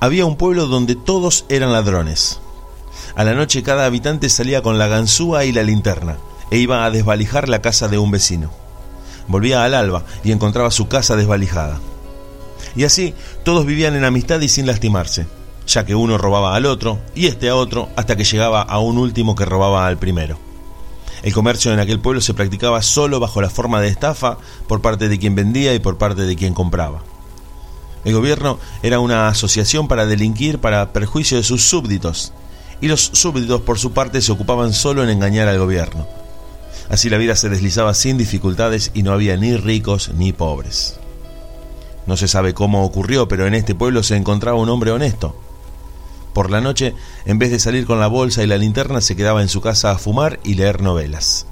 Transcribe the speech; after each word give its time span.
había 0.00 0.26
un 0.26 0.36
pueblo 0.36 0.66
donde 0.66 0.94
todos 0.94 1.44
eran 1.48 1.72
ladrones. 1.72 2.40
A 3.16 3.24
la 3.24 3.34
noche 3.34 3.62
cada 3.62 3.84
habitante 3.84 4.28
salía 4.28 4.62
con 4.62 4.78
la 4.78 4.86
ganzúa 4.86 5.44
y 5.44 5.52
la 5.52 5.62
linterna 5.62 6.18
e 6.50 6.58
iba 6.58 6.84
a 6.84 6.90
desvalijar 6.90 7.48
la 7.48 7.60
casa 7.60 7.88
de 7.88 7.98
un 7.98 8.10
vecino. 8.10 8.50
Volvía 9.26 9.64
al 9.64 9.74
alba 9.74 10.04
y 10.22 10.32
encontraba 10.32 10.70
su 10.70 10.88
casa 10.88 11.16
desvalijada. 11.16 11.80
Y 12.76 12.84
así 12.84 13.14
todos 13.44 13.66
vivían 13.66 13.96
en 13.96 14.04
amistad 14.04 14.40
y 14.40 14.48
sin 14.48 14.66
lastimarse, 14.66 15.26
ya 15.66 15.84
que 15.84 15.94
uno 15.94 16.16
robaba 16.16 16.54
al 16.54 16.66
otro 16.66 16.98
y 17.14 17.26
este 17.26 17.48
a 17.48 17.56
otro 17.56 17.88
hasta 17.96 18.16
que 18.16 18.24
llegaba 18.24 18.62
a 18.62 18.78
un 18.78 18.98
último 18.98 19.34
que 19.34 19.44
robaba 19.44 19.86
al 19.86 19.98
primero. 19.98 20.38
El 21.22 21.34
comercio 21.34 21.72
en 21.72 21.80
aquel 21.80 21.98
pueblo 21.98 22.20
se 22.20 22.34
practicaba 22.34 22.80
solo 22.82 23.18
bajo 23.18 23.42
la 23.42 23.50
forma 23.50 23.80
de 23.80 23.88
estafa 23.88 24.38
por 24.68 24.80
parte 24.80 25.08
de 25.08 25.18
quien 25.18 25.34
vendía 25.34 25.74
y 25.74 25.80
por 25.80 25.98
parte 25.98 26.22
de 26.22 26.36
quien 26.36 26.54
compraba. 26.54 27.02
El 28.04 28.14
gobierno 28.14 28.58
era 28.82 29.00
una 29.00 29.28
asociación 29.28 29.88
para 29.88 30.06
delinquir 30.06 30.58
para 30.58 30.92
perjuicio 30.92 31.36
de 31.36 31.42
sus 31.42 31.62
súbditos, 31.68 32.32
y 32.80 32.88
los 32.88 33.10
súbditos 33.12 33.62
por 33.62 33.78
su 33.78 33.92
parte 33.92 34.20
se 34.22 34.32
ocupaban 34.32 34.72
solo 34.72 35.02
en 35.02 35.10
engañar 35.10 35.48
al 35.48 35.58
gobierno. 35.58 36.06
Así 36.88 37.10
la 37.10 37.18
vida 37.18 37.36
se 37.36 37.48
deslizaba 37.48 37.92
sin 37.94 38.16
dificultades 38.16 38.90
y 38.94 39.02
no 39.02 39.12
había 39.12 39.36
ni 39.36 39.56
ricos 39.56 40.10
ni 40.16 40.32
pobres. 40.32 40.98
No 42.06 42.16
se 42.16 42.28
sabe 42.28 42.54
cómo 42.54 42.84
ocurrió, 42.84 43.28
pero 43.28 43.46
en 43.46 43.54
este 43.54 43.74
pueblo 43.74 44.02
se 44.02 44.16
encontraba 44.16 44.58
un 44.58 44.70
hombre 44.70 44.92
honesto. 44.92 45.38
Por 46.32 46.50
la 46.50 46.60
noche, 46.60 46.94
en 47.26 47.38
vez 47.38 47.50
de 47.50 47.58
salir 47.58 47.84
con 47.84 48.00
la 48.00 48.06
bolsa 48.06 48.42
y 48.42 48.46
la 48.46 48.56
linterna, 48.56 49.00
se 49.00 49.16
quedaba 49.16 49.42
en 49.42 49.48
su 49.48 49.60
casa 49.60 49.90
a 49.90 49.98
fumar 49.98 50.40
y 50.44 50.54
leer 50.54 50.80
novelas. 50.80 51.46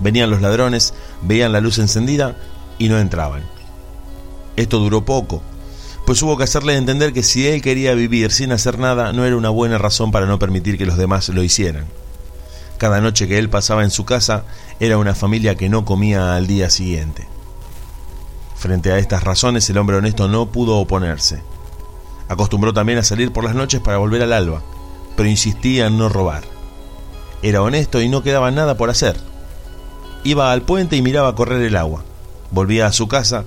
Venían 0.00 0.30
los 0.30 0.42
ladrones, 0.42 0.92
veían 1.22 1.52
la 1.52 1.60
luz 1.60 1.78
encendida 1.78 2.36
y 2.78 2.88
no 2.88 2.98
entraban. 2.98 3.55
Esto 4.56 4.78
duró 4.78 5.04
poco, 5.04 5.42
pues 6.06 6.22
hubo 6.22 6.36
que 6.36 6.44
hacerle 6.44 6.76
entender 6.76 7.12
que 7.12 7.24
si 7.24 7.48
él 7.48 7.60
quería 7.60 7.94
vivir 7.94 8.30
sin 8.30 8.52
hacer 8.52 8.78
nada 8.78 9.12
no 9.12 9.24
era 9.24 9.36
una 9.36 9.50
buena 9.50 9.76
razón 9.76 10.12
para 10.12 10.26
no 10.26 10.38
permitir 10.38 10.78
que 10.78 10.86
los 10.86 10.96
demás 10.96 11.28
lo 11.28 11.42
hicieran. 11.42 11.86
Cada 12.78 13.00
noche 13.00 13.26
que 13.26 13.38
él 13.38 13.50
pasaba 13.50 13.82
en 13.82 13.90
su 13.90 14.04
casa 14.04 14.44
era 14.80 14.98
una 14.98 15.14
familia 15.14 15.56
que 15.56 15.68
no 15.68 15.84
comía 15.84 16.36
al 16.36 16.46
día 16.46 16.70
siguiente. 16.70 17.26
Frente 18.54 18.92
a 18.92 18.98
estas 18.98 19.24
razones 19.24 19.68
el 19.68 19.78
hombre 19.78 19.96
honesto 19.96 20.28
no 20.28 20.46
pudo 20.46 20.76
oponerse. 20.76 21.42
Acostumbró 22.28 22.72
también 22.72 22.98
a 22.98 23.04
salir 23.04 23.32
por 23.32 23.44
las 23.44 23.54
noches 23.54 23.80
para 23.80 23.98
volver 23.98 24.22
al 24.22 24.32
alba, 24.32 24.62
pero 25.16 25.28
insistía 25.28 25.86
en 25.86 25.98
no 25.98 26.08
robar. 26.08 26.44
Era 27.42 27.62
honesto 27.62 28.00
y 28.00 28.08
no 28.08 28.22
quedaba 28.22 28.50
nada 28.52 28.76
por 28.76 28.90
hacer. 28.90 29.16
Iba 30.22 30.52
al 30.52 30.62
puente 30.62 30.96
y 30.96 31.02
miraba 31.02 31.34
correr 31.34 31.62
el 31.62 31.76
agua. 31.76 32.04
Volvía 32.50 32.86
a 32.86 32.92
su 32.92 33.08
casa 33.08 33.44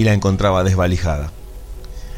y 0.00 0.04
la 0.04 0.14
encontraba 0.14 0.64
desvalijada. 0.64 1.30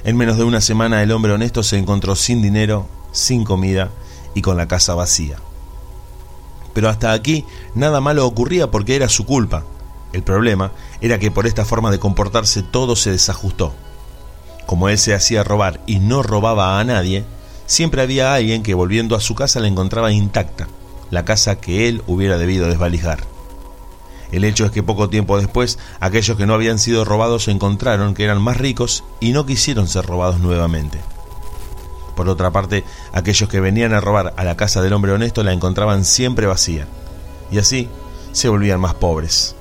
En 0.05 0.17
menos 0.17 0.37
de 0.37 0.45
una 0.45 0.61
semana 0.61 1.03
el 1.03 1.11
hombre 1.11 1.33
honesto 1.33 1.65
se 1.65 1.79
encontró 1.79 2.15
sin 2.15 2.41
dinero, 2.41 2.87
sin 3.11 3.43
comida 3.43 3.91
y 4.37 4.43
con 4.43 4.57
la 4.57 4.69
casa 4.69 4.95
vacía. 4.95 5.39
Pero 6.75 6.89
hasta 6.89 7.13
aquí 7.13 7.45
nada 7.75 8.01
malo 8.01 8.25
ocurría 8.25 8.71
porque 8.71 8.95
era 8.95 9.09
su 9.09 9.27
culpa. 9.27 9.65
El 10.13 10.23
problema 10.23 10.71
era 11.01 11.19
que 11.19 11.33
por 11.33 11.45
esta 11.45 11.65
forma 11.65 11.91
de 11.91 11.99
comportarse 11.99 12.63
todo 12.63 12.95
se 12.95 13.11
desajustó. 13.11 13.75
Como 14.65 14.89
él 14.89 14.97
se 14.97 15.13
hacía 15.13 15.43
robar 15.43 15.81
y 15.89 15.99
no 15.99 16.23
robaba 16.23 16.79
a 16.79 16.85
nadie, 16.85 17.25
siempre 17.67 18.01
había 18.01 18.33
alguien 18.33 18.63
que 18.63 18.75
volviendo 18.75 19.17
a 19.17 19.21
su 19.21 19.35
casa 19.35 19.59
la 19.59 19.67
encontraba 19.67 20.13
intacta, 20.13 20.69
la 21.11 21.25
casa 21.25 21.57
que 21.57 21.89
él 21.89 22.01
hubiera 22.07 22.39
debido 22.39 22.69
desvalijar. 22.69 23.32
El 24.33 24.45
hecho 24.45 24.65
es 24.65 24.73
que 24.73 24.83
poco 24.83 25.11
tiempo 25.11 25.39
después, 25.39 25.79
aquellos 26.01 26.37
que 26.39 26.47
no 26.47 26.55
habían 26.55 26.79
sido 26.79 27.05
robados 27.05 27.49
encontraron 27.49 28.15
que 28.15 28.25
eran 28.25 28.41
más 28.41 28.57
ricos 28.57 29.05
y 29.21 29.33
no 29.33 29.45
quisieron 29.45 29.87
ser 29.87 30.07
robados 30.07 30.41
nuevamente. 30.41 30.99
Por 32.17 32.29
otra 32.29 32.51
parte, 32.51 32.85
aquellos 33.13 33.49
que 33.49 33.61
venían 33.61 33.93
a 33.93 34.01
robar 34.01 34.33
a 34.37 34.45
la 34.45 34.57
casa 34.57 34.83
del 34.83 34.95
hombre 34.95 35.13
honesto 35.13 35.45
la 35.45 35.53
encontraban 35.53 36.05
siempre 36.07 36.47
vacía, 36.47 36.87
y 37.51 37.59
así 37.59 37.89
se 38.33 38.49
volvían 38.49 38.81
más 38.81 38.95
pobres. 38.95 39.55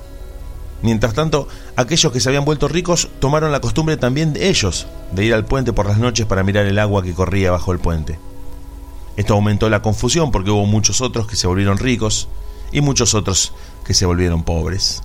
Mientras 0.80 1.14
tanto, 1.14 1.48
aquellos 1.76 2.10
que 2.10 2.20
se 2.20 2.28
habían 2.30 2.44
vuelto 2.44 2.66
ricos 2.66 3.08
tomaron 3.20 3.52
la 3.52 3.60
costumbre 3.60 3.96
también 3.98 4.32
de 4.32 4.48
ellos 4.48 4.86
de 5.12 5.24
ir 5.24 5.34
al 5.34 5.44
puente 5.44 5.72
por 5.72 5.86
las 5.86 5.98
noches 5.98 6.26
para 6.26 6.42
mirar 6.42 6.66
el 6.66 6.78
agua 6.78 7.02
que 7.02 7.14
corría 7.14 7.52
bajo 7.52 7.72
el 7.72 7.78
puente. 7.78 8.18
Esto 9.16 9.34
aumentó 9.34 9.68
la 9.68 9.82
confusión 9.82 10.32
porque 10.32 10.50
hubo 10.50 10.64
muchos 10.66 11.02
otros 11.02 11.26
que 11.26 11.36
se 11.36 11.46
volvieron 11.46 11.78
ricos 11.78 12.28
y 12.72 12.80
muchos 12.80 13.14
otros 13.14 13.52
que 13.84 13.94
se 13.94 14.06
volvieron 14.06 14.42
pobres. 14.42 15.02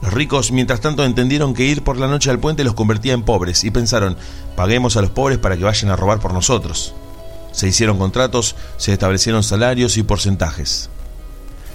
Los 0.00 0.12
ricos, 0.12 0.50
mientras 0.50 0.80
tanto, 0.80 1.04
entendieron 1.04 1.54
que 1.54 1.64
ir 1.64 1.84
por 1.84 1.96
la 1.96 2.08
noche 2.08 2.30
al 2.30 2.40
puente 2.40 2.64
los 2.64 2.74
convertía 2.74 3.12
en 3.12 3.22
pobres 3.22 3.62
y 3.64 3.70
pensaron, 3.70 4.16
paguemos 4.56 4.96
a 4.96 5.02
los 5.02 5.10
pobres 5.10 5.38
para 5.38 5.56
que 5.56 5.64
vayan 5.64 5.90
a 5.90 5.96
robar 5.96 6.18
por 6.18 6.32
nosotros. 6.32 6.94
Se 7.52 7.68
hicieron 7.68 7.98
contratos, 7.98 8.56
se 8.78 8.92
establecieron 8.92 9.42
salarios 9.42 9.96
y 9.96 10.02
porcentajes. 10.02 10.90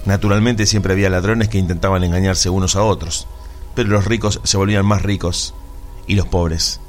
Naturalmente 0.04 0.66
siempre 0.66 0.92
había 0.92 1.10
ladrones 1.10 1.48
que 1.48 1.58
intentaban 1.58 2.04
engañarse 2.04 2.50
unos 2.50 2.76
a 2.76 2.82
otros, 2.82 3.26
pero 3.74 3.88
los 3.88 4.04
ricos 4.04 4.40
se 4.44 4.56
volvían 4.56 4.84
más 4.84 5.02
ricos 5.02 5.54
y 6.06 6.14
los 6.14 6.26
pobres 6.26 6.80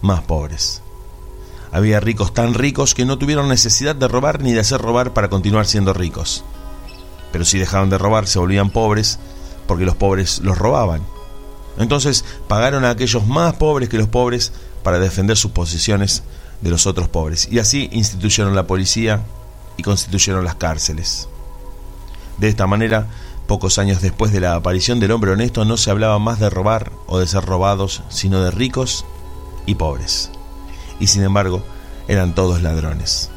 más 0.00 0.22
pobres. 0.22 0.82
Había 1.70 2.00
ricos 2.00 2.32
tan 2.32 2.54
ricos 2.54 2.94
que 2.94 3.04
no 3.04 3.18
tuvieron 3.18 3.48
necesidad 3.48 3.94
de 3.94 4.08
robar 4.08 4.42
ni 4.42 4.52
de 4.52 4.60
hacer 4.60 4.80
robar 4.80 5.12
para 5.12 5.28
continuar 5.28 5.66
siendo 5.66 5.92
ricos 5.92 6.44
pero 7.32 7.44
si 7.44 7.58
dejaban 7.58 7.90
de 7.90 7.98
robar 7.98 8.26
se 8.26 8.38
volvían 8.38 8.70
pobres 8.70 9.18
porque 9.66 9.84
los 9.84 9.96
pobres 9.96 10.40
los 10.40 10.58
robaban. 10.58 11.02
Entonces 11.76 12.24
pagaron 12.48 12.84
a 12.84 12.90
aquellos 12.90 13.26
más 13.26 13.54
pobres 13.54 13.88
que 13.88 13.98
los 13.98 14.08
pobres 14.08 14.52
para 14.82 14.98
defender 14.98 15.36
sus 15.36 15.52
posiciones 15.52 16.24
de 16.60 16.70
los 16.70 16.86
otros 16.86 17.08
pobres. 17.08 17.46
Y 17.50 17.60
así 17.60 17.88
instituyeron 17.92 18.56
la 18.56 18.66
policía 18.66 19.22
y 19.76 19.82
constituyeron 19.84 20.44
las 20.44 20.56
cárceles. 20.56 21.28
De 22.38 22.48
esta 22.48 22.66
manera, 22.66 23.06
pocos 23.46 23.78
años 23.78 24.00
después 24.00 24.32
de 24.32 24.40
la 24.40 24.54
aparición 24.54 24.98
del 24.98 25.12
hombre 25.12 25.32
honesto, 25.32 25.64
no 25.64 25.76
se 25.76 25.90
hablaba 25.90 26.18
más 26.18 26.40
de 26.40 26.50
robar 26.50 26.90
o 27.06 27.18
de 27.18 27.26
ser 27.26 27.44
robados, 27.44 28.02
sino 28.08 28.40
de 28.42 28.50
ricos 28.50 29.04
y 29.66 29.76
pobres. 29.76 30.30
Y 30.98 31.06
sin 31.08 31.22
embargo, 31.22 31.62
eran 32.08 32.34
todos 32.34 32.62
ladrones. 32.62 33.30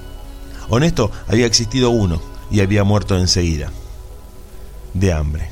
Honesto 0.69 1.11
había 1.27 1.45
existido 1.45 1.89
uno 1.89 2.21
y 2.49 2.61
había 2.61 2.83
muerto 2.83 3.17
enseguida 3.17 3.71
de 4.93 5.13
hambre. 5.13 5.49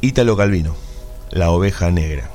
Ítalo 0.00 0.36
Calvino, 0.36 0.76
la 1.30 1.50
oveja 1.50 1.90
negra. 1.90 2.30